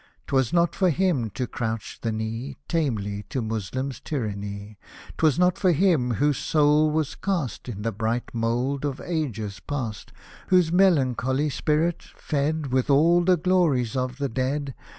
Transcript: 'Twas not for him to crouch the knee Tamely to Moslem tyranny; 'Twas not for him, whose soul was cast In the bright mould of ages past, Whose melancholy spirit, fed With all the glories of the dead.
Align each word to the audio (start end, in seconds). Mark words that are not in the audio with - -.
'Twas 0.25 0.51
not 0.51 0.73
for 0.73 0.89
him 0.89 1.29
to 1.29 1.45
crouch 1.45 1.99
the 2.01 2.11
knee 2.11 2.57
Tamely 2.67 3.21
to 3.29 3.39
Moslem 3.39 3.91
tyranny; 3.91 4.79
'Twas 5.19 5.37
not 5.37 5.59
for 5.59 5.71
him, 5.73 6.13
whose 6.15 6.39
soul 6.39 6.89
was 6.89 7.13
cast 7.13 7.69
In 7.69 7.83
the 7.83 7.91
bright 7.91 8.33
mould 8.33 8.83
of 8.83 8.99
ages 8.99 9.59
past, 9.59 10.11
Whose 10.47 10.71
melancholy 10.71 11.51
spirit, 11.51 12.01
fed 12.01 12.71
With 12.73 12.89
all 12.89 13.23
the 13.23 13.37
glories 13.37 13.95
of 13.95 14.17
the 14.17 14.27
dead. 14.27 14.73